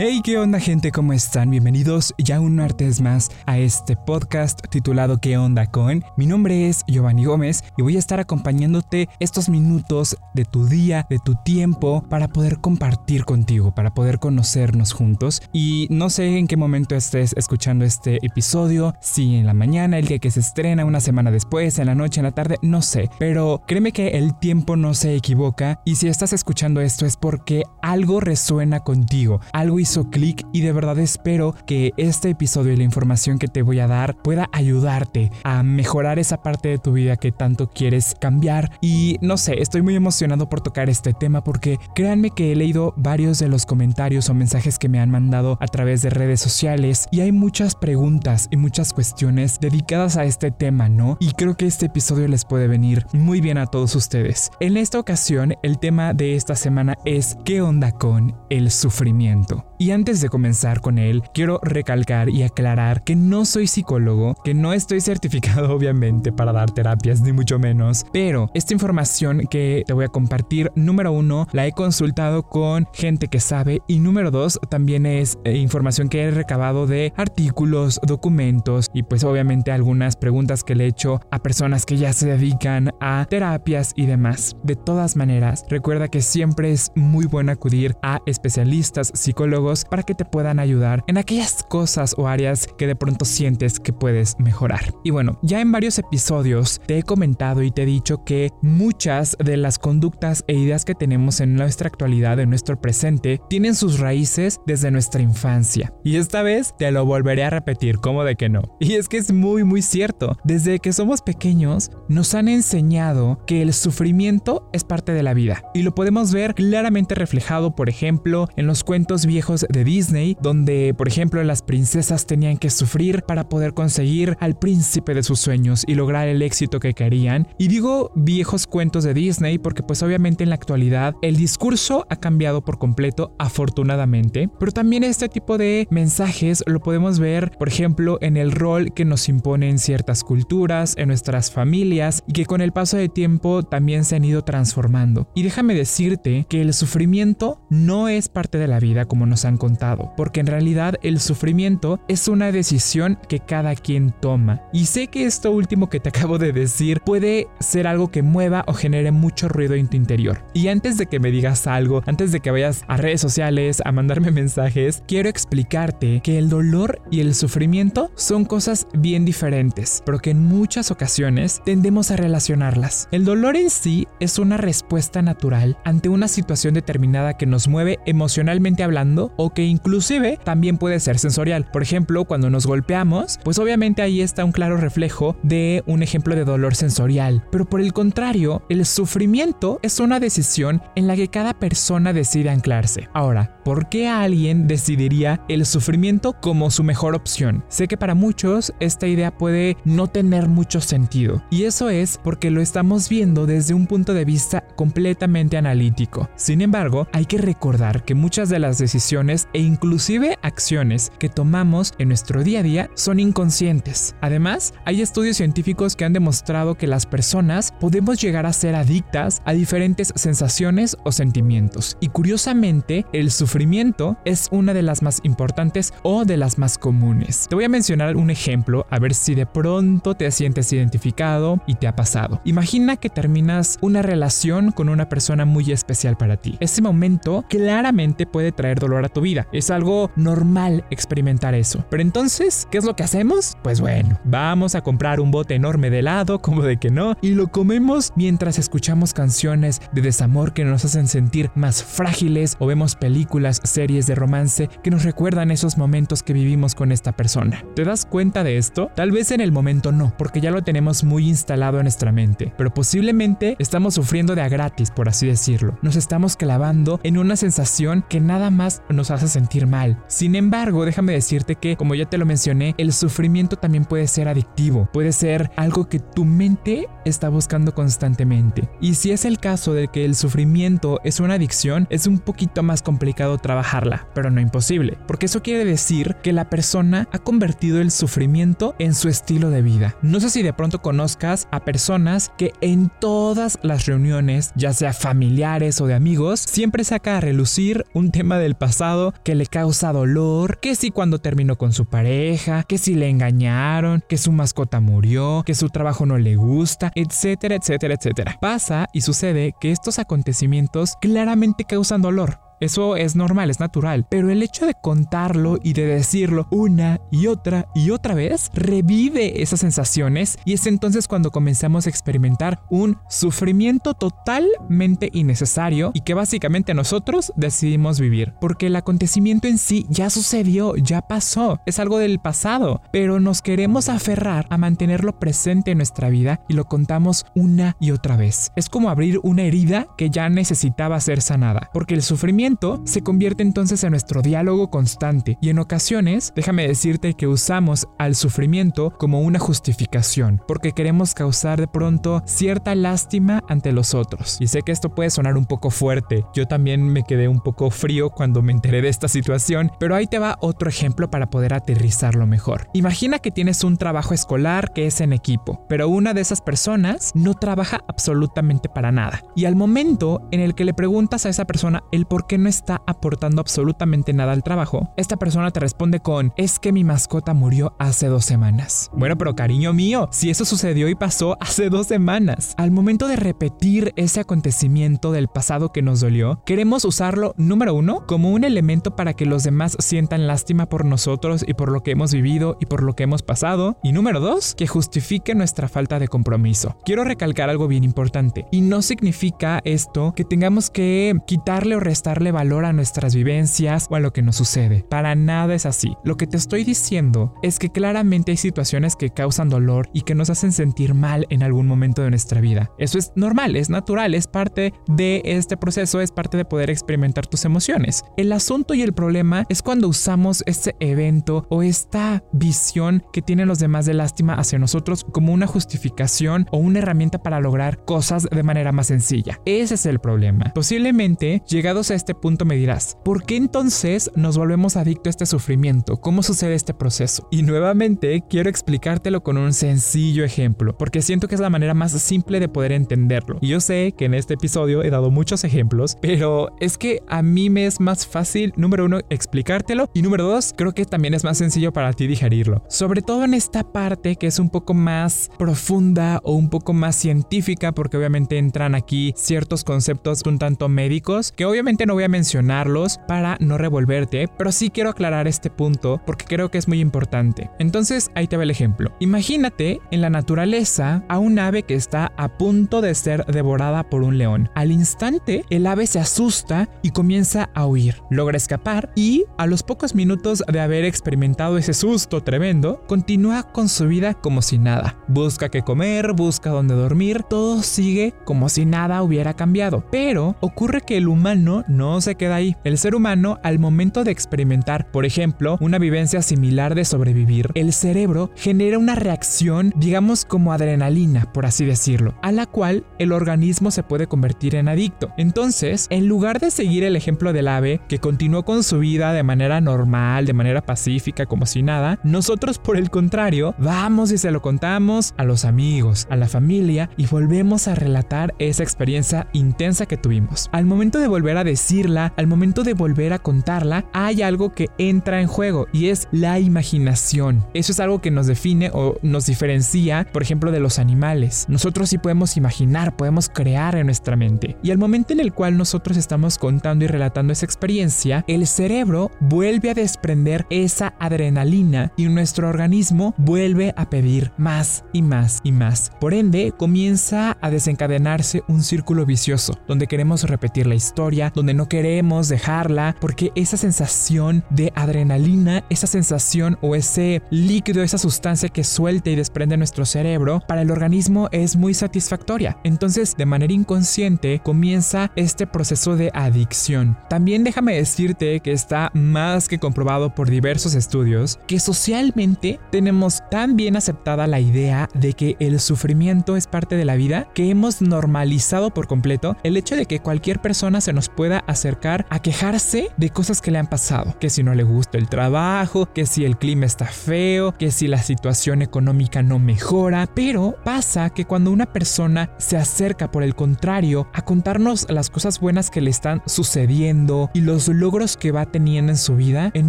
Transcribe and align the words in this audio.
Hey, 0.00 0.20
¿qué 0.22 0.38
onda 0.38 0.60
gente? 0.60 0.92
¿Cómo 0.92 1.12
están? 1.12 1.50
Bienvenidos 1.50 2.14
ya 2.18 2.38
un 2.38 2.54
martes 2.54 3.00
más 3.00 3.32
a 3.46 3.58
este 3.58 3.96
podcast 3.96 4.60
titulado 4.70 5.18
¿Qué 5.20 5.36
onda 5.36 5.66
con? 5.66 6.04
Mi 6.16 6.24
nombre 6.24 6.68
es 6.68 6.84
Giovanni 6.86 7.24
Gómez 7.24 7.64
y 7.76 7.82
voy 7.82 7.96
a 7.96 7.98
estar 7.98 8.20
acompañándote 8.20 9.08
estos 9.18 9.48
minutos 9.48 10.16
de 10.34 10.44
tu 10.44 10.66
día, 10.66 11.04
de 11.10 11.18
tu 11.18 11.34
tiempo, 11.44 12.04
para 12.08 12.28
poder 12.28 12.60
compartir 12.60 13.24
contigo, 13.24 13.74
para 13.74 13.92
poder 13.92 14.20
conocernos 14.20 14.92
juntos. 14.92 15.42
Y 15.52 15.88
no 15.90 16.10
sé 16.10 16.38
en 16.38 16.46
qué 16.46 16.56
momento 16.56 16.94
estés 16.94 17.32
escuchando 17.36 17.84
este 17.84 18.24
episodio, 18.24 18.94
si 19.00 19.34
en 19.34 19.46
la 19.46 19.52
mañana, 19.52 19.98
el 19.98 20.06
día 20.06 20.20
que 20.20 20.30
se 20.30 20.38
estrena, 20.38 20.84
una 20.84 21.00
semana 21.00 21.32
después, 21.32 21.76
en 21.80 21.86
la 21.86 21.96
noche, 21.96 22.20
en 22.20 22.26
la 22.26 22.30
tarde, 22.30 22.58
no 22.62 22.82
sé. 22.82 23.10
Pero 23.18 23.62
créeme 23.66 23.90
que 23.90 24.10
el 24.10 24.38
tiempo 24.38 24.76
no 24.76 24.94
se 24.94 25.16
equivoca 25.16 25.80
y 25.84 25.96
si 25.96 26.06
estás 26.06 26.32
escuchando 26.32 26.80
esto 26.80 27.04
es 27.04 27.16
porque 27.16 27.64
algo 27.82 28.20
resuena 28.20 28.78
contigo, 28.78 29.40
algo 29.52 29.80
hizo 29.88 30.10
clic 30.10 30.46
y 30.52 30.60
de 30.60 30.72
verdad 30.72 30.98
espero 30.98 31.54
que 31.66 31.92
este 31.96 32.28
episodio 32.28 32.74
y 32.74 32.76
la 32.76 32.82
información 32.82 33.38
que 33.38 33.48
te 33.48 33.62
voy 33.62 33.80
a 33.80 33.86
dar 33.86 34.16
pueda 34.18 34.50
ayudarte 34.52 35.32
a 35.44 35.62
mejorar 35.62 36.18
esa 36.18 36.42
parte 36.42 36.68
de 36.68 36.78
tu 36.78 36.92
vida 36.92 37.16
que 37.16 37.32
tanto 37.32 37.70
quieres 37.70 38.14
cambiar. 38.20 38.70
Y 38.82 39.16
no 39.22 39.38
sé, 39.38 39.62
estoy 39.62 39.80
muy 39.80 39.96
emocionado 39.96 40.50
por 40.50 40.60
tocar 40.60 40.90
este 40.90 41.14
tema 41.14 41.42
porque 41.42 41.78
créanme 41.94 42.30
que 42.30 42.52
he 42.52 42.56
leído 42.56 42.92
varios 42.98 43.38
de 43.38 43.48
los 43.48 43.64
comentarios 43.64 44.28
o 44.28 44.34
mensajes 44.34 44.78
que 44.78 44.90
me 44.90 45.00
han 45.00 45.10
mandado 45.10 45.56
a 45.58 45.66
través 45.66 46.02
de 46.02 46.10
redes 46.10 46.40
sociales 46.40 47.08
y 47.10 47.20
hay 47.20 47.32
muchas 47.32 47.74
preguntas 47.74 48.48
y 48.50 48.58
muchas 48.58 48.92
cuestiones 48.92 49.58
dedicadas 49.58 50.18
a 50.18 50.26
este 50.26 50.50
tema, 50.50 50.90
¿no? 50.90 51.16
Y 51.18 51.32
creo 51.32 51.56
que 51.56 51.66
este 51.66 51.86
episodio 51.86 52.28
les 52.28 52.44
puede 52.44 52.68
venir 52.68 53.06
muy 53.14 53.40
bien 53.40 53.56
a 53.56 53.66
todos 53.66 53.96
ustedes. 53.96 54.50
En 54.60 54.76
esta 54.76 54.98
ocasión, 54.98 55.54
el 55.62 55.78
tema 55.78 56.12
de 56.12 56.36
esta 56.36 56.56
semana 56.56 56.94
es 57.06 57.38
¿qué 57.46 57.62
onda 57.62 57.92
con 57.92 58.36
el 58.50 58.70
sufrimiento? 58.70 59.64
Y 59.80 59.92
antes 59.92 60.20
de 60.20 60.28
comenzar 60.28 60.80
con 60.80 60.98
él, 60.98 61.22
quiero 61.32 61.60
recalcar 61.62 62.28
y 62.30 62.42
aclarar 62.42 63.04
que 63.04 63.14
no 63.14 63.44
soy 63.44 63.68
psicólogo, 63.68 64.34
que 64.42 64.52
no 64.52 64.72
estoy 64.72 65.00
certificado 65.00 65.72
obviamente 65.74 66.32
para 66.32 66.52
dar 66.52 66.72
terapias, 66.72 67.20
ni 67.20 67.32
mucho 67.32 67.60
menos, 67.60 68.04
pero 68.12 68.50
esta 68.54 68.74
información 68.74 69.46
que 69.48 69.84
te 69.86 69.92
voy 69.92 70.06
a 70.06 70.08
compartir, 70.08 70.72
número 70.74 71.12
uno, 71.12 71.46
la 71.52 71.64
he 71.64 71.70
consultado 71.70 72.42
con 72.42 72.88
gente 72.92 73.28
que 73.28 73.38
sabe 73.38 73.80
y 73.86 74.00
número 74.00 74.32
dos, 74.32 74.58
también 74.68 75.06
es 75.06 75.38
eh, 75.44 75.56
información 75.56 76.08
que 76.08 76.22
he 76.22 76.30
recabado 76.32 76.88
de 76.88 77.12
artículos, 77.16 78.00
documentos 78.04 78.88
y 78.92 79.04
pues 79.04 79.22
obviamente 79.22 79.70
algunas 79.70 80.16
preguntas 80.16 80.64
que 80.64 80.74
le 80.74 80.84
he 80.84 80.88
hecho 80.88 81.20
a 81.30 81.38
personas 81.38 81.86
que 81.86 81.96
ya 81.98 82.12
se 82.12 82.26
dedican 82.26 82.90
a 83.00 83.24
terapias 83.30 83.92
y 83.94 84.06
demás. 84.06 84.56
De 84.64 84.74
todas 84.74 85.14
maneras, 85.14 85.64
recuerda 85.68 86.08
que 86.08 86.20
siempre 86.20 86.72
es 86.72 86.90
muy 86.96 87.26
bueno 87.26 87.52
acudir 87.52 87.94
a 88.02 88.18
especialistas, 88.26 89.12
psicólogos, 89.14 89.67
para 89.88 90.02
que 90.02 90.14
te 90.14 90.24
puedan 90.24 90.58
ayudar 90.58 91.04
en 91.06 91.18
aquellas 91.18 91.62
cosas 91.62 92.14
o 92.16 92.28
áreas 92.28 92.66
que 92.78 92.86
de 92.86 92.96
pronto 92.96 93.24
sientes 93.24 93.80
que 93.80 93.92
puedes 93.92 94.36
mejorar. 94.38 94.94
Y 95.04 95.10
bueno, 95.10 95.38
ya 95.42 95.60
en 95.60 95.72
varios 95.72 95.98
episodios 95.98 96.80
te 96.86 96.98
he 96.98 97.02
comentado 97.02 97.62
y 97.62 97.70
te 97.70 97.82
he 97.82 97.86
dicho 97.86 98.24
que 98.24 98.50
muchas 98.62 99.36
de 99.38 99.56
las 99.56 99.78
conductas 99.78 100.44
e 100.46 100.54
ideas 100.54 100.84
que 100.84 100.94
tenemos 100.94 101.40
en 101.40 101.54
nuestra 101.54 101.88
actualidad, 101.88 102.40
en 102.40 102.50
nuestro 102.50 102.80
presente, 102.80 103.40
tienen 103.48 103.74
sus 103.74 103.98
raíces 103.98 104.60
desde 104.66 104.90
nuestra 104.90 105.22
infancia. 105.22 105.92
Y 106.04 106.16
esta 106.16 106.42
vez 106.42 106.74
te 106.78 106.90
lo 106.90 107.04
volveré 107.04 107.44
a 107.44 107.50
repetir, 107.50 107.98
como 107.98 108.24
de 108.24 108.36
que 108.36 108.48
no. 108.48 108.62
Y 108.80 108.94
es 108.94 109.08
que 109.08 109.18
es 109.18 109.32
muy 109.32 109.64
muy 109.64 109.82
cierto. 109.82 110.38
Desde 110.44 110.78
que 110.78 110.92
somos 110.92 111.20
pequeños 111.20 111.90
nos 112.08 112.34
han 112.34 112.48
enseñado 112.48 113.44
que 113.46 113.60
el 113.60 113.74
sufrimiento 113.74 114.70
es 114.72 114.84
parte 114.84 115.12
de 115.12 115.22
la 115.22 115.34
vida. 115.34 115.62
Y 115.74 115.82
lo 115.82 115.94
podemos 115.94 116.32
ver 116.32 116.54
claramente 116.54 117.14
reflejado, 117.14 117.74
por 117.74 117.88
ejemplo, 117.88 118.48
en 118.56 118.66
los 118.66 118.84
cuentos 118.84 119.26
viejos 119.26 119.57
de 119.68 119.84
Disney, 119.84 120.36
donde 120.40 120.94
por 120.96 121.08
ejemplo 121.08 121.42
las 121.44 121.62
princesas 121.62 122.26
tenían 122.26 122.58
que 122.58 122.70
sufrir 122.70 123.22
para 123.22 123.48
poder 123.48 123.74
conseguir 123.74 124.36
al 124.40 124.58
príncipe 124.58 125.14
de 125.14 125.22
sus 125.22 125.40
sueños 125.40 125.84
y 125.86 125.94
lograr 125.94 126.28
el 126.28 126.42
éxito 126.42 126.80
que 126.80 126.94
querían. 126.94 127.48
Y 127.58 127.68
digo 127.68 128.12
viejos 128.14 128.66
cuentos 128.66 129.04
de 129.04 129.14
Disney 129.14 129.58
porque 129.58 129.82
pues 129.82 130.02
obviamente 130.02 130.44
en 130.44 130.50
la 130.50 130.56
actualidad 130.56 131.14
el 131.22 131.36
discurso 131.36 132.06
ha 132.10 132.16
cambiado 132.16 132.64
por 132.64 132.78
completo 132.78 133.34
afortunadamente, 133.38 134.48
pero 134.58 134.72
también 134.72 135.04
este 135.04 135.28
tipo 135.28 135.58
de 135.58 135.86
mensajes 135.90 136.62
lo 136.66 136.80
podemos 136.80 137.18
ver 137.18 137.52
por 137.58 137.68
ejemplo 137.68 138.18
en 138.20 138.36
el 138.36 138.52
rol 138.52 138.92
que 138.92 139.04
nos 139.04 139.28
imponen 139.28 139.78
ciertas 139.78 140.24
culturas, 140.24 140.94
en 140.96 141.08
nuestras 141.08 141.50
familias 141.50 142.22
y 142.26 142.32
que 142.32 142.46
con 142.46 142.60
el 142.60 142.72
paso 142.72 142.96
de 142.96 143.08
tiempo 143.08 143.62
también 143.62 144.04
se 144.04 144.16
han 144.16 144.24
ido 144.24 144.42
transformando. 144.42 145.28
Y 145.34 145.42
déjame 145.42 145.74
decirte 145.74 146.46
que 146.48 146.60
el 146.60 146.74
sufrimiento 146.74 147.60
no 147.70 148.08
es 148.08 148.28
parte 148.28 148.58
de 148.58 148.68
la 148.68 148.80
vida 148.80 149.04
como 149.04 149.26
nos 149.26 149.44
han 149.48 149.56
contado, 149.58 150.12
porque 150.16 150.40
en 150.40 150.46
realidad 150.46 150.96
el 151.02 151.20
sufrimiento 151.20 152.00
es 152.08 152.28
una 152.28 152.52
decisión 152.52 153.18
que 153.28 153.40
cada 153.40 153.74
quien 153.74 154.12
toma. 154.12 154.62
Y 154.72 154.86
sé 154.86 155.08
que 155.08 155.24
esto 155.24 155.50
último 155.50 155.88
que 155.88 156.00
te 156.00 156.08
acabo 156.18 156.38
de 156.38 156.52
decir 156.52 157.00
puede 157.00 157.48
ser 157.60 157.86
algo 157.86 158.10
que 158.10 158.22
mueva 158.22 158.64
o 158.66 158.74
genere 158.74 159.10
mucho 159.10 159.48
ruido 159.48 159.74
en 159.74 159.88
tu 159.88 159.96
interior. 159.96 160.44
Y 160.54 160.68
antes 160.68 160.98
de 160.98 161.06
que 161.06 161.20
me 161.20 161.30
digas 161.30 161.66
algo, 161.66 162.02
antes 162.06 162.32
de 162.32 162.40
que 162.40 162.50
vayas 162.50 162.84
a 162.88 162.96
redes 162.96 163.20
sociales 163.20 163.82
a 163.84 163.92
mandarme 163.92 164.30
mensajes, 164.32 165.02
quiero 165.06 165.28
explicarte 165.28 166.20
que 166.22 166.38
el 166.38 166.48
dolor 166.48 167.00
y 167.10 167.20
el 167.20 167.34
sufrimiento 167.34 168.10
son 168.14 168.44
cosas 168.44 168.86
bien 168.92 169.24
diferentes, 169.24 170.02
pero 170.04 170.18
que 170.18 170.30
en 170.30 170.44
muchas 170.44 170.90
ocasiones 170.90 171.62
tendemos 171.64 172.10
a 172.10 172.16
relacionarlas. 172.16 173.08
El 173.10 173.24
dolor 173.24 173.56
en 173.56 173.70
sí 173.70 174.06
es 174.20 174.38
una 174.38 174.56
respuesta 174.56 175.22
natural 175.22 175.78
ante 175.84 176.08
una 176.08 176.28
situación 176.28 176.74
determinada 176.74 177.36
que 177.36 177.46
nos 177.46 177.68
mueve 177.68 177.98
emocionalmente 178.06 178.82
hablando 178.82 179.32
o 179.38 179.54
que 179.54 179.64
inclusive 179.64 180.38
también 180.44 180.76
puede 180.76 181.00
ser 181.00 181.18
sensorial. 181.18 181.64
Por 181.72 181.82
ejemplo, 181.82 182.26
cuando 182.26 182.50
nos 182.50 182.66
golpeamos, 182.66 183.38
pues 183.44 183.58
obviamente 183.58 184.02
ahí 184.02 184.20
está 184.20 184.44
un 184.44 184.52
claro 184.52 184.76
reflejo 184.76 185.36
de 185.42 185.82
un 185.86 186.02
ejemplo 186.02 186.34
de 186.34 186.44
dolor 186.44 186.74
sensorial. 186.74 187.44
Pero 187.50 187.64
por 187.64 187.80
el 187.80 187.94
contrario, 187.94 188.62
el 188.68 188.84
sufrimiento 188.84 189.78
es 189.82 190.00
una 190.00 190.20
decisión 190.20 190.82
en 190.96 191.06
la 191.06 191.16
que 191.16 191.28
cada 191.28 191.54
persona 191.54 192.12
decide 192.12 192.50
anclarse. 192.50 193.08
Ahora, 193.14 193.60
¿por 193.64 193.88
qué 193.88 194.08
alguien 194.08 194.66
decidiría 194.66 195.40
el 195.48 195.64
sufrimiento 195.64 196.34
como 196.34 196.70
su 196.70 196.82
mejor 196.82 197.14
opción? 197.14 197.64
Sé 197.68 197.86
que 197.86 197.96
para 197.96 198.16
muchos 198.16 198.74
esta 198.80 199.06
idea 199.06 199.36
puede 199.36 199.76
no 199.84 200.08
tener 200.08 200.48
mucho 200.48 200.80
sentido. 200.80 201.42
Y 201.50 201.64
eso 201.64 201.90
es 201.90 202.18
porque 202.24 202.50
lo 202.50 202.60
estamos 202.60 203.08
viendo 203.08 203.46
desde 203.46 203.74
un 203.74 203.86
punto 203.86 204.14
de 204.14 204.24
vista 204.24 204.64
completamente 204.74 205.56
analítico. 205.56 206.28
Sin 206.34 206.60
embargo, 206.60 207.06
hay 207.12 207.26
que 207.26 207.38
recordar 207.38 208.04
que 208.04 208.16
muchas 208.16 208.48
de 208.48 208.58
las 208.58 208.78
decisiones 208.78 209.17
e 209.52 209.60
inclusive 209.60 210.38
acciones 210.42 211.10
que 211.18 211.28
tomamos 211.28 211.92
en 211.98 212.08
nuestro 212.08 212.44
día 212.44 212.60
a 212.60 212.62
día 212.62 212.90
son 212.94 213.18
inconscientes. 213.18 214.14
Además, 214.20 214.74
hay 214.84 215.02
estudios 215.02 215.36
científicos 215.36 215.96
que 215.96 216.04
han 216.04 216.12
demostrado 216.12 216.76
que 216.76 216.86
las 216.86 217.04
personas 217.04 217.72
podemos 217.80 218.20
llegar 218.20 218.46
a 218.46 218.52
ser 218.52 218.76
adictas 218.76 219.42
a 219.44 219.54
diferentes 219.54 220.12
sensaciones 220.14 220.96
o 221.04 221.10
sentimientos. 221.10 221.96
Y 222.00 222.08
curiosamente, 222.08 223.06
el 223.12 223.32
sufrimiento 223.32 224.16
es 224.24 224.48
una 224.52 224.72
de 224.72 224.82
las 224.82 225.02
más 225.02 225.20
importantes 225.24 225.92
o 226.02 226.24
de 226.24 226.36
las 226.36 226.58
más 226.58 226.78
comunes. 226.78 227.46
Te 227.48 227.56
voy 227.56 227.64
a 227.64 227.68
mencionar 227.68 228.16
un 228.16 228.30
ejemplo 228.30 228.86
a 228.90 229.00
ver 229.00 229.14
si 229.14 229.34
de 229.34 229.46
pronto 229.46 230.14
te 230.14 230.30
sientes 230.30 230.72
identificado 230.72 231.60
y 231.66 231.74
te 231.74 231.88
ha 231.88 231.96
pasado. 231.96 232.40
Imagina 232.44 232.96
que 232.96 233.10
terminas 233.10 233.78
una 233.80 234.02
relación 234.02 234.70
con 234.70 234.88
una 234.88 235.08
persona 235.08 235.44
muy 235.44 235.72
especial 235.72 236.16
para 236.16 236.36
ti. 236.36 236.56
Ese 236.60 236.82
momento 236.82 237.44
claramente 237.48 238.26
puede 238.26 238.52
traer 238.52 238.78
dolor 238.78 239.04
a 239.04 239.07
tu 239.08 239.20
vida. 239.20 239.46
Es 239.52 239.70
algo 239.70 240.10
normal 240.16 240.84
experimentar 240.90 241.54
eso. 241.54 241.84
Pero 241.90 242.02
entonces, 242.02 242.66
¿qué 242.70 242.78
es 242.78 242.84
lo 242.84 242.96
que 242.96 243.02
hacemos? 243.02 243.56
Pues 243.62 243.80
bueno, 243.80 244.18
vamos 244.24 244.74
a 244.74 244.82
comprar 244.82 245.20
un 245.20 245.30
bote 245.30 245.54
enorme 245.54 245.90
de 245.90 246.00
helado, 246.00 246.38
como 246.42 246.62
de 246.62 246.78
que 246.78 246.90
no, 246.90 247.16
y 247.22 247.30
lo 247.30 247.48
comemos 247.48 248.12
mientras 248.16 248.58
escuchamos 248.58 249.12
canciones 249.12 249.80
de 249.92 250.02
desamor 250.02 250.52
que 250.52 250.64
nos 250.64 250.84
hacen 250.84 251.08
sentir 251.08 251.50
más 251.54 251.82
frágiles 251.82 252.56
o 252.58 252.66
vemos 252.66 252.96
películas, 252.96 253.60
series 253.64 254.06
de 254.06 254.14
romance 254.14 254.68
que 254.82 254.90
nos 254.90 255.04
recuerdan 255.04 255.50
esos 255.50 255.78
momentos 255.78 256.22
que 256.22 256.32
vivimos 256.32 256.74
con 256.74 256.92
esta 256.92 257.12
persona. 257.12 257.64
¿Te 257.74 257.84
das 257.84 258.06
cuenta 258.06 258.44
de 258.44 258.58
esto? 258.58 258.90
Tal 258.94 259.10
vez 259.10 259.30
en 259.30 259.40
el 259.40 259.52
momento 259.52 259.92
no, 259.92 260.12
porque 260.16 260.40
ya 260.40 260.50
lo 260.50 260.62
tenemos 260.62 261.04
muy 261.04 261.28
instalado 261.28 261.78
en 261.78 261.84
nuestra 261.84 262.12
mente, 262.12 262.52
pero 262.56 262.72
posiblemente 262.72 263.56
estamos 263.58 263.94
sufriendo 263.94 264.34
de 264.34 264.42
a 264.42 264.48
gratis, 264.48 264.90
por 264.90 265.08
así 265.08 265.26
decirlo. 265.26 265.78
Nos 265.82 265.96
estamos 265.96 266.36
clavando 266.36 267.00
en 267.02 267.18
una 267.18 267.36
sensación 267.36 268.04
que 268.08 268.20
nada 268.20 268.50
más 268.50 268.82
nos 268.88 268.97
hace 269.10 269.28
sentir 269.28 269.66
mal. 269.66 270.02
Sin 270.08 270.34
embargo, 270.34 270.84
déjame 270.84 271.12
decirte 271.12 271.54
que, 271.54 271.76
como 271.76 271.94
ya 271.94 272.06
te 272.06 272.18
lo 272.18 272.26
mencioné, 272.26 272.74
el 272.78 272.92
sufrimiento 272.92 273.56
también 273.56 273.84
puede 273.84 274.06
ser 274.06 274.28
adictivo, 274.28 274.88
puede 274.92 275.12
ser 275.12 275.50
algo 275.56 275.88
que 275.88 275.98
tu 275.98 276.24
mente 276.24 276.88
está 277.04 277.28
buscando 277.28 277.74
constantemente. 277.74 278.68
Y 278.80 278.94
si 278.94 279.10
es 279.10 279.24
el 279.24 279.38
caso 279.38 279.72
de 279.72 279.88
que 279.88 280.04
el 280.04 280.14
sufrimiento 280.14 281.00
es 281.04 281.20
una 281.20 281.34
adicción, 281.34 281.86
es 281.90 282.06
un 282.06 282.18
poquito 282.18 282.62
más 282.62 282.82
complicado 282.82 283.38
trabajarla, 283.38 284.08
pero 284.14 284.30
no 284.30 284.40
imposible, 284.40 284.98
porque 285.06 285.26
eso 285.26 285.42
quiere 285.42 285.64
decir 285.64 286.16
que 286.22 286.32
la 286.32 286.50
persona 286.50 287.08
ha 287.12 287.18
convertido 287.18 287.80
el 287.80 287.90
sufrimiento 287.90 288.74
en 288.78 288.94
su 288.94 289.08
estilo 289.08 289.50
de 289.50 289.62
vida. 289.62 289.96
No 290.02 290.20
sé 290.20 290.30
si 290.30 290.42
de 290.42 290.52
pronto 290.52 290.82
conozcas 290.82 291.48
a 291.50 291.64
personas 291.64 292.32
que 292.36 292.52
en 292.60 292.90
todas 293.00 293.58
las 293.62 293.86
reuniones, 293.86 294.52
ya 294.54 294.72
sea 294.72 294.92
familiares 294.92 295.80
o 295.80 295.86
de 295.86 295.94
amigos, 295.94 296.40
siempre 296.40 296.84
saca 296.84 297.16
a 297.16 297.20
relucir 297.20 297.84
un 297.94 298.10
tema 298.10 298.38
del 298.38 298.54
pasado 298.54 298.87
que 299.24 299.34
le 299.34 299.46
causa 299.46 299.92
dolor, 299.92 300.58
que 300.60 300.74
si 300.74 300.90
cuando 300.90 301.18
terminó 301.18 301.56
con 301.56 301.72
su 301.72 301.86
pareja, 301.86 302.62
que 302.62 302.78
si 302.78 302.94
le 302.94 303.08
engañaron, 303.08 304.02
que 304.08 304.18
su 304.18 304.32
mascota 304.32 304.80
murió, 304.80 305.42
que 305.44 305.54
su 305.54 305.68
trabajo 305.68 306.06
no 306.06 306.18
le 306.18 306.36
gusta, 306.36 306.90
etcétera, 306.94 307.56
etcétera, 307.56 307.94
etcétera. 307.94 308.38
Pasa 308.40 308.88
y 308.92 309.02
sucede 309.02 309.52
que 309.60 309.72
estos 309.72 309.98
acontecimientos 309.98 310.94
claramente 311.00 311.64
causan 311.64 312.02
dolor. 312.02 312.47
Eso 312.60 312.96
es 312.96 313.14
normal, 313.14 313.50
es 313.50 313.60
natural, 313.60 314.06
pero 314.08 314.30
el 314.30 314.42
hecho 314.42 314.66
de 314.66 314.74
contarlo 314.74 315.58
y 315.62 315.72
de 315.74 315.86
decirlo 315.86 316.48
una 316.50 317.00
y 317.10 317.28
otra 317.28 317.68
y 317.74 317.90
otra 317.90 318.14
vez 318.14 318.50
revive 318.52 319.42
esas 319.42 319.60
sensaciones 319.60 320.38
y 320.44 320.54
es 320.54 320.66
entonces 320.66 321.06
cuando 321.06 321.30
comenzamos 321.30 321.86
a 321.86 321.90
experimentar 321.90 322.60
un 322.70 322.98
sufrimiento 323.08 323.94
totalmente 323.94 325.10
innecesario 325.12 325.92
y 325.94 326.00
que 326.00 326.14
básicamente 326.14 326.74
nosotros 326.74 327.32
decidimos 327.36 328.00
vivir, 328.00 328.34
porque 328.40 328.66
el 328.66 328.76
acontecimiento 328.76 329.46
en 329.48 329.58
sí 329.58 329.86
ya 329.88 330.10
sucedió, 330.10 330.74
ya 330.76 331.02
pasó, 331.02 331.60
es 331.66 331.78
algo 331.78 331.98
del 331.98 332.18
pasado, 332.18 332.82
pero 332.92 333.20
nos 333.20 333.42
queremos 333.42 333.88
aferrar 333.88 334.46
a 334.50 334.58
mantenerlo 334.58 335.18
presente 335.18 335.70
en 335.70 335.78
nuestra 335.78 336.08
vida 336.08 336.40
y 336.48 336.54
lo 336.54 336.64
contamos 336.64 337.26
una 337.34 337.76
y 337.80 337.92
otra 337.92 338.16
vez. 338.16 338.50
Es 338.56 338.68
como 338.68 338.90
abrir 338.90 339.20
una 339.22 339.42
herida 339.42 339.86
que 339.96 340.10
ya 340.10 340.28
necesitaba 340.28 341.00
ser 341.00 341.20
sanada, 341.20 341.70
porque 341.72 341.94
el 341.94 342.02
sufrimiento 342.02 342.47
se 342.84 343.02
convierte 343.02 343.42
entonces 343.42 343.84
en 343.84 343.90
nuestro 343.90 344.22
diálogo 344.22 344.70
constante 344.70 345.36
y 345.42 345.50
en 345.50 345.58
ocasiones, 345.58 346.32
déjame 346.34 346.66
decirte 346.66 347.12
que 347.12 347.26
usamos 347.26 347.88
al 347.98 348.14
sufrimiento 348.14 348.90
como 348.98 349.20
una 349.20 349.38
justificación, 349.38 350.40
porque 350.48 350.72
queremos 350.72 351.12
causar 351.12 351.60
de 351.60 351.68
pronto 351.68 352.22
cierta 352.24 352.74
lástima 352.74 353.42
ante 353.48 353.72
los 353.72 353.92
otros. 353.92 354.38
Y 354.40 354.46
sé 354.46 354.62
que 354.62 354.72
esto 354.72 354.94
puede 354.94 355.10
sonar 355.10 355.36
un 355.36 355.44
poco 355.44 355.70
fuerte, 355.70 356.24
yo 356.34 356.46
también 356.46 356.82
me 356.88 357.02
quedé 357.02 357.28
un 357.28 357.40
poco 357.40 357.70
frío 357.70 358.08
cuando 358.08 358.40
me 358.40 358.52
enteré 358.52 358.80
de 358.80 358.88
esta 358.88 359.08
situación, 359.08 359.70
pero 359.78 359.94
ahí 359.94 360.06
te 360.06 360.18
va 360.18 360.38
otro 360.40 360.70
ejemplo 360.70 361.10
para 361.10 361.28
poder 361.28 361.52
aterrizarlo 361.52 362.26
mejor. 362.26 362.68
Imagina 362.72 363.18
que 363.18 363.30
tienes 363.30 363.62
un 363.62 363.76
trabajo 363.76 364.14
escolar 364.14 364.72
que 364.72 364.86
es 364.86 365.02
en 365.02 365.12
equipo, 365.12 365.66
pero 365.68 365.90
una 365.90 366.14
de 366.14 366.22
esas 366.22 366.40
personas 366.40 367.12
no 367.14 367.34
trabaja 367.34 367.84
absolutamente 367.88 368.70
para 368.70 368.90
nada. 368.90 369.22
Y 369.36 369.44
al 369.44 369.54
momento 369.54 370.26
en 370.30 370.40
el 370.40 370.54
que 370.54 370.64
le 370.64 370.72
preguntas 370.72 371.26
a 371.26 371.28
esa 371.28 371.44
persona 371.44 371.82
el 371.92 372.06
por 372.06 372.26
qué 372.26 372.37
no 372.38 372.48
está 372.48 372.82
aportando 372.86 373.40
absolutamente 373.40 374.12
nada 374.12 374.32
al 374.32 374.42
trabajo, 374.42 374.90
esta 374.96 375.16
persona 375.16 375.50
te 375.50 375.60
responde 375.60 376.00
con, 376.00 376.32
es 376.36 376.58
que 376.58 376.72
mi 376.72 376.84
mascota 376.84 377.34
murió 377.34 377.74
hace 377.78 378.06
dos 378.06 378.24
semanas. 378.24 378.90
Bueno, 378.94 379.18
pero 379.18 379.36
cariño 379.36 379.72
mío, 379.72 380.08
si 380.10 380.30
eso 380.30 380.44
sucedió 380.44 380.88
y 380.88 380.94
pasó 380.94 381.36
hace 381.40 381.68
dos 381.68 381.86
semanas, 381.88 382.54
al 382.56 382.70
momento 382.70 383.08
de 383.08 383.16
repetir 383.16 383.92
ese 383.96 384.20
acontecimiento 384.20 385.12
del 385.12 385.28
pasado 385.28 385.72
que 385.72 385.82
nos 385.82 386.00
dolió, 386.00 386.42
queremos 386.46 386.84
usarlo, 386.84 387.34
número 387.36 387.74
uno, 387.74 388.06
como 388.06 388.30
un 388.30 388.44
elemento 388.44 388.96
para 388.96 389.14
que 389.14 389.26
los 389.26 389.42
demás 389.42 389.76
sientan 389.80 390.26
lástima 390.26 390.66
por 390.66 390.84
nosotros 390.84 391.44
y 391.46 391.54
por 391.54 391.70
lo 391.70 391.82
que 391.82 391.92
hemos 391.92 392.12
vivido 392.12 392.56
y 392.60 392.66
por 392.66 392.82
lo 392.82 392.94
que 392.94 393.04
hemos 393.04 393.22
pasado. 393.22 393.76
Y 393.82 393.92
número 393.92 394.20
dos, 394.20 394.54
que 394.54 394.66
justifique 394.66 395.34
nuestra 395.34 395.68
falta 395.68 395.98
de 395.98 396.08
compromiso. 396.08 396.76
Quiero 396.84 397.04
recalcar 397.04 397.50
algo 397.50 397.68
bien 397.68 397.84
importante, 397.84 398.46
y 398.50 398.60
no 398.60 398.82
significa 398.82 399.60
esto 399.64 400.12
que 400.14 400.24
tengamos 400.24 400.70
que 400.70 401.14
quitarle 401.26 401.76
o 401.76 401.80
restarle 401.80 402.27
valor 402.32 402.64
a 402.64 402.72
nuestras 402.72 403.14
vivencias 403.14 403.86
o 403.90 403.96
a 403.96 404.00
lo 404.00 404.12
que 404.12 404.22
nos 404.22 404.36
sucede. 404.36 404.84
Para 404.88 405.14
nada 405.14 405.54
es 405.54 405.66
así. 405.66 405.96
Lo 406.04 406.16
que 406.16 406.26
te 406.26 406.36
estoy 406.36 406.64
diciendo 406.64 407.34
es 407.42 407.58
que 407.58 407.70
claramente 407.70 408.32
hay 408.32 408.36
situaciones 408.36 408.96
que 408.96 409.10
causan 409.10 409.48
dolor 409.48 409.88
y 409.92 410.02
que 410.02 410.14
nos 410.14 410.30
hacen 410.30 410.52
sentir 410.52 410.94
mal 410.94 411.26
en 411.30 411.42
algún 411.42 411.66
momento 411.66 412.02
de 412.02 412.10
nuestra 412.10 412.40
vida. 412.40 412.70
Eso 412.78 412.98
es 412.98 413.12
normal, 413.14 413.56
es 413.56 413.70
natural, 413.70 414.14
es 414.14 414.26
parte 414.26 414.72
de 414.86 415.22
este 415.24 415.56
proceso, 415.56 416.00
es 416.00 416.12
parte 416.12 416.36
de 416.36 416.44
poder 416.44 416.70
experimentar 416.70 417.26
tus 417.26 417.44
emociones. 417.44 418.04
El 418.16 418.32
asunto 418.32 418.74
y 418.74 418.82
el 418.82 418.92
problema 418.92 419.44
es 419.48 419.62
cuando 419.62 419.88
usamos 419.88 420.42
este 420.46 420.76
evento 420.80 421.46
o 421.50 421.62
esta 421.62 422.24
visión 422.32 423.04
que 423.12 423.22
tienen 423.22 423.48
los 423.48 423.58
demás 423.58 423.86
de 423.86 423.94
lástima 423.94 424.34
hacia 424.34 424.58
nosotros 424.58 425.04
como 425.04 425.32
una 425.32 425.46
justificación 425.46 426.46
o 426.50 426.58
una 426.58 426.80
herramienta 426.80 427.22
para 427.22 427.40
lograr 427.40 427.84
cosas 427.84 428.28
de 428.30 428.42
manera 428.42 428.72
más 428.72 428.88
sencilla. 428.88 429.40
Ese 429.44 429.74
es 429.74 429.86
el 429.86 429.98
problema. 429.98 430.52
Posiblemente, 430.54 431.42
llegados 431.48 431.90
a 431.90 431.94
este 431.94 432.14
punto 432.20 432.44
me 432.44 432.56
dirás, 432.56 432.96
¿por 433.04 433.24
qué 433.24 433.36
entonces 433.36 434.10
nos 434.14 434.36
volvemos 434.36 434.76
adictos 434.76 435.06
a 435.06 435.10
este 435.10 435.26
sufrimiento? 435.26 435.96
¿Cómo 435.96 436.22
sucede 436.22 436.54
este 436.54 436.74
proceso? 436.74 437.26
Y 437.30 437.42
nuevamente 437.42 438.22
quiero 438.28 438.50
explicártelo 438.50 439.22
con 439.22 439.36
un 439.36 439.52
sencillo 439.52 440.24
ejemplo, 440.24 440.76
porque 440.76 441.02
siento 441.02 441.28
que 441.28 441.34
es 441.34 441.40
la 441.40 441.50
manera 441.50 441.74
más 441.74 441.92
simple 441.92 442.40
de 442.40 442.48
poder 442.48 442.72
entenderlo. 442.72 443.38
Y 443.40 443.48
yo 443.48 443.60
sé 443.60 443.94
que 443.96 444.06
en 444.06 444.14
este 444.14 444.34
episodio 444.34 444.82
he 444.82 444.90
dado 444.90 445.10
muchos 445.10 445.44
ejemplos, 445.44 445.96
pero 446.00 446.50
es 446.60 446.78
que 446.78 447.02
a 447.08 447.22
mí 447.22 447.50
me 447.50 447.66
es 447.66 447.80
más 447.80 448.06
fácil, 448.06 448.52
número 448.56 448.84
uno, 448.84 449.00
explicártelo 449.10 449.90
y 449.94 450.02
número 450.02 450.24
dos, 450.24 450.54
creo 450.56 450.72
que 450.72 450.84
también 450.84 451.14
es 451.14 451.24
más 451.24 451.38
sencillo 451.38 451.72
para 451.72 451.92
ti 451.92 452.06
digerirlo. 452.06 452.62
Sobre 452.68 453.02
todo 453.02 453.24
en 453.24 453.34
esta 453.34 453.64
parte 453.72 454.16
que 454.16 454.26
es 454.26 454.38
un 454.38 454.50
poco 454.50 454.74
más 454.74 455.30
profunda 455.38 456.20
o 456.24 456.34
un 456.34 456.50
poco 456.50 456.72
más 456.72 456.96
científica, 456.96 457.72
porque 457.72 457.96
obviamente 457.96 458.38
entran 458.38 458.74
aquí 458.74 459.12
ciertos 459.16 459.64
conceptos 459.64 460.22
un 460.26 460.38
tanto 460.38 460.68
médicos 460.68 461.32
que 461.32 461.44
obviamente 461.44 461.86
no 461.86 461.94
voy 461.98 462.04
a 462.04 462.08
mencionarlos 462.08 463.00
para 463.08 463.36
no 463.40 463.58
revolverte, 463.58 464.28
pero 464.38 464.52
sí 464.52 464.70
quiero 464.70 464.90
aclarar 464.90 465.26
este 465.26 465.50
punto 465.50 466.00
porque 466.06 466.26
creo 466.26 466.48
que 466.48 466.58
es 466.58 466.68
muy 466.68 466.78
importante. 466.78 467.50
Entonces, 467.58 468.12
ahí 468.14 468.28
te 468.28 468.36
va 468.36 468.44
el 468.44 468.52
ejemplo. 468.52 468.92
Imagínate 469.00 469.80
en 469.90 470.00
la 470.00 470.08
naturaleza 470.08 471.02
a 471.08 471.18
un 471.18 471.40
ave 471.40 471.64
que 471.64 471.74
está 471.74 472.12
a 472.16 472.28
punto 472.38 472.82
de 472.82 472.94
ser 472.94 473.26
devorada 473.26 473.90
por 473.90 474.02
un 474.02 474.16
león. 474.16 474.48
Al 474.54 474.70
instante, 474.70 475.44
el 475.50 475.66
ave 475.66 475.88
se 475.88 475.98
asusta 475.98 476.68
y 476.82 476.90
comienza 476.90 477.50
a 477.52 477.66
huir. 477.66 477.96
Logra 478.10 478.36
escapar 478.36 478.92
y, 478.94 479.24
a 479.36 479.48
los 479.48 479.64
pocos 479.64 479.96
minutos 479.96 480.44
de 480.46 480.60
haber 480.60 480.84
experimentado 480.84 481.58
ese 481.58 481.74
susto 481.74 482.22
tremendo, 482.22 482.80
continúa 482.86 483.42
con 483.42 483.68
su 483.68 483.88
vida 483.88 484.14
como 484.14 484.40
si 484.40 484.58
nada. 484.58 484.98
Busca 485.08 485.48
qué 485.48 485.62
comer, 485.62 486.12
busca 486.12 486.50
dónde 486.50 486.76
dormir, 486.76 487.24
todo 487.24 487.60
sigue 487.64 488.14
como 488.24 488.48
si 488.48 488.66
nada 488.66 489.02
hubiera 489.02 489.34
cambiado. 489.34 489.84
Pero 489.90 490.36
ocurre 490.40 490.82
que 490.82 490.96
el 490.96 491.08
humano 491.08 491.64
no 491.66 491.87
se 492.00 492.14
queda 492.14 492.36
ahí. 492.36 492.56
El 492.64 492.78
ser 492.78 492.94
humano, 492.94 493.38
al 493.42 493.58
momento 493.58 494.04
de 494.04 494.10
experimentar, 494.10 494.90
por 494.90 495.04
ejemplo, 495.04 495.56
una 495.60 495.78
vivencia 495.78 496.22
similar 496.22 496.74
de 496.74 496.84
sobrevivir, 496.84 497.50
el 497.54 497.72
cerebro 497.72 498.30
genera 498.36 498.78
una 498.78 498.94
reacción, 498.94 499.72
digamos 499.76 500.24
como 500.24 500.52
adrenalina, 500.52 501.32
por 501.32 501.46
así 501.46 501.64
decirlo, 501.64 502.14
a 502.22 502.32
la 502.32 502.46
cual 502.46 502.84
el 502.98 503.12
organismo 503.12 503.70
se 503.70 503.82
puede 503.82 504.06
convertir 504.06 504.54
en 504.54 504.68
adicto. 504.68 505.10
Entonces, 505.16 505.86
en 505.90 506.06
lugar 506.06 506.40
de 506.40 506.50
seguir 506.50 506.84
el 506.84 506.96
ejemplo 506.96 507.32
del 507.32 507.48
ave, 507.48 507.80
que 507.88 507.98
continuó 507.98 508.44
con 508.44 508.62
su 508.62 508.78
vida 508.78 509.12
de 509.12 509.22
manera 509.22 509.60
normal, 509.60 510.26
de 510.26 510.32
manera 510.32 510.62
pacífica, 510.62 511.26
como 511.26 511.46
si 511.46 511.62
nada, 511.62 511.98
nosotros 512.04 512.58
por 512.58 512.76
el 512.76 512.90
contrario, 512.90 513.54
vamos 513.58 514.12
y 514.12 514.18
se 514.18 514.30
lo 514.30 514.42
contamos 514.42 515.14
a 515.16 515.24
los 515.24 515.44
amigos, 515.44 516.06
a 516.10 516.16
la 516.16 516.28
familia 516.28 516.90
y 516.96 517.06
volvemos 517.06 517.68
a 517.68 517.74
relatar 517.74 518.34
esa 518.38 518.62
experiencia 518.62 519.28
intensa 519.32 519.86
que 519.86 519.96
tuvimos. 519.96 520.48
Al 520.52 520.64
momento 520.64 520.98
de 520.98 521.08
volver 521.08 521.36
a 521.36 521.44
decir 521.44 521.77
al 521.86 522.26
momento 522.26 522.64
de 522.64 522.74
volver 522.74 523.12
a 523.12 523.20
contarla, 523.20 523.84
hay 523.92 524.22
algo 524.22 524.52
que 524.52 524.68
entra 524.78 525.20
en 525.20 525.28
juego 525.28 525.66
y 525.72 525.88
es 525.88 526.08
la 526.10 526.40
imaginación. 526.40 527.46
Eso 527.54 527.72
es 527.72 527.80
algo 527.80 528.00
que 528.00 528.10
nos 528.10 528.26
define 528.26 528.70
o 528.72 528.96
nos 529.02 529.26
diferencia, 529.26 530.06
por 530.12 530.22
ejemplo, 530.22 530.50
de 530.50 530.60
los 530.60 530.78
animales. 530.78 531.46
Nosotros 531.48 531.90
sí 531.90 531.98
podemos 531.98 532.36
imaginar, 532.36 532.96
podemos 532.96 533.28
crear 533.28 533.76
en 533.76 533.86
nuestra 533.86 534.16
mente. 534.16 534.56
Y 534.62 534.72
al 534.72 534.78
momento 534.78 535.12
en 535.12 535.20
el 535.20 535.32
cual 535.32 535.56
nosotros 535.56 535.96
estamos 535.96 536.36
contando 536.36 536.84
y 536.84 536.88
relatando 536.88 537.32
esa 537.32 537.46
experiencia, 537.46 538.24
el 538.26 538.46
cerebro 538.46 539.12
vuelve 539.20 539.70
a 539.70 539.74
desprender 539.74 540.46
esa 540.50 540.94
adrenalina 540.98 541.92
y 541.96 542.06
nuestro 542.08 542.48
organismo 542.48 543.14
vuelve 543.18 543.72
a 543.76 543.88
pedir 543.88 544.32
más 544.36 544.84
y 544.92 545.02
más 545.02 545.40
y 545.44 545.52
más. 545.52 545.92
Por 546.00 546.12
ende, 546.12 546.52
comienza 546.56 547.36
a 547.40 547.50
desencadenarse 547.50 548.42
un 548.48 548.62
círculo 548.62 549.06
vicioso, 549.06 549.58
donde 549.68 549.86
queremos 549.86 550.24
repetir 550.24 550.66
la 550.66 550.74
historia, 550.74 551.32
donde 551.34 551.54
no 551.54 551.67
queremos 551.68 552.28
dejarla 552.28 552.96
porque 553.00 553.32
esa 553.34 553.56
sensación 553.56 554.44
de 554.50 554.72
adrenalina, 554.74 555.64
esa 555.70 555.86
sensación 555.86 556.58
o 556.60 556.74
ese 556.74 557.22
líquido, 557.30 557.82
esa 557.82 557.98
sustancia 557.98 558.48
que 558.48 558.64
suelta 558.64 559.10
y 559.10 559.16
desprende 559.16 559.56
nuestro 559.56 559.84
cerebro, 559.84 560.42
para 560.48 560.62
el 560.62 560.70
organismo 560.70 561.28
es 561.32 561.56
muy 561.56 561.74
satisfactoria. 561.74 562.58
Entonces, 562.64 563.14
de 563.16 563.26
manera 563.26 563.52
inconsciente, 563.52 564.40
comienza 564.42 565.10
este 565.16 565.46
proceso 565.46 565.96
de 565.96 566.10
adicción. 566.14 566.96
También 567.08 567.44
déjame 567.44 567.74
decirte 567.74 568.40
que 568.40 568.52
está 568.52 568.90
más 568.94 569.48
que 569.48 569.58
comprobado 569.58 570.14
por 570.14 570.30
diversos 570.30 570.74
estudios 570.74 571.38
que 571.46 571.60
socialmente 571.60 572.60
tenemos 572.70 573.22
tan 573.30 573.56
bien 573.56 573.76
aceptada 573.76 574.26
la 574.26 574.40
idea 574.40 574.88
de 574.94 575.12
que 575.12 575.36
el 575.40 575.60
sufrimiento 575.60 576.36
es 576.36 576.46
parte 576.46 576.76
de 576.76 576.84
la 576.84 576.96
vida 576.96 577.28
que 577.34 577.50
hemos 577.50 577.82
normalizado 577.82 578.70
por 578.70 578.86
completo 578.86 579.36
el 579.42 579.56
hecho 579.56 579.76
de 579.76 579.86
que 579.86 580.00
cualquier 580.00 580.40
persona 580.40 580.80
se 580.80 580.92
nos 580.92 581.08
pueda 581.08 581.44
acercar 581.58 582.06
a 582.08 582.20
quejarse 582.20 582.90
de 582.96 583.10
cosas 583.10 583.40
que 583.40 583.50
le 583.50 583.58
han 583.58 583.66
pasado, 583.66 584.16
que 584.20 584.30
si 584.30 584.42
no 584.42 584.54
le 584.54 584.62
gusta 584.62 584.96
el 584.96 585.08
trabajo, 585.08 585.92
que 585.92 586.06
si 586.06 586.24
el 586.24 586.38
clima 586.38 586.66
está 586.66 586.86
feo, 586.86 587.52
que 587.52 587.72
si 587.72 587.88
la 587.88 588.02
situación 588.02 588.62
económica 588.62 589.22
no 589.22 589.38
mejora, 589.38 590.08
pero 590.14 590.56
pasa 590.64 591.10
que 591.10 591.24
cuando 591.24 591.50
una 591.50 591.66
persona 591.66 592.30
se 592.38 592.56
acerca 592.56 593.10
por 593.10 593.22
el 593.22 593.34
contrario 593.34 594.08
a 594.12 594.22
contarnos 594.22 594.86
las 594.88 595.10
cosas 595.10 595.40
buenas 595.40 595.70
que 595.70 595.80
le 595.80 595.90
están 595.90 596.22
sucediendo 596.26 597.30
y 597.34 597.40
los 597.40 597.68
logros 597.68 598.16
que 598.16 598.30
va 598.30 598.46
teniendo 598.46 598.92
en 598.92 598.98
su 598.98 599.16
vida, 599.16 599.50
en 599.54 599.68